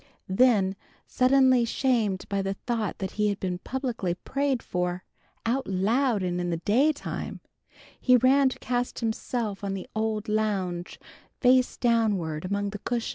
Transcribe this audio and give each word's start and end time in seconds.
Then 0.29 0.75
suddenly 1.05 1.63
shamed 1.63 2.25
by 2.27 2.41
the 2.41 2.55
thought 2.55 2.97
that 2.97 3.11
he 3.11 3.27
had 3.27 3.39
been 3.39 3.59
publicly 3.59 4.15
prayed 4.15 4.63
for, 4.63 5.03
out 5.45 5.67
loud 5.67 6.23
and 6.23 6.41
in 6.41 6.49
the 6.49 6.57
daytime, 6.57 7.39
he 7.99 8.17
ran 8.17 8.49
to 8.49 8.57
cast 8.57 8.97
himself 9.01 9.63
on 9.63 9.75
the 9.75 9.87
old 9.95 10.27
lounge, 10.27 10.99
face 11.39 11.77
downward 11.77 12.45
among 12.45 12.71
the 12.71 12.79
cushions. 12.79 13.09